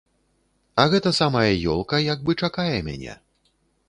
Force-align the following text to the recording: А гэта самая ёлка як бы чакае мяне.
А 0.83 0.85
гэта 0.93 1.11
самая 1.17 1.45
ёлка 1.73 1.99
як 2.05 2.23
бы 2.31 2.37
чакае 2.47 2.77
мяне. 2.89 3.13